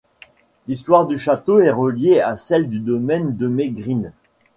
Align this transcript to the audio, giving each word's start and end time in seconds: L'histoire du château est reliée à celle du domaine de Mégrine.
L'histoire 0.67 1.05
du 1.05 1.19
château 1.19 1.59
est 1.59 1.69
reliée 1.69 2.21
à 2.21 2.35
celle 2.35 2.67
du 2.71 2.79
domaine 2.79 3.37
de 3.37 3.47
Mégrine. 3.47 4.13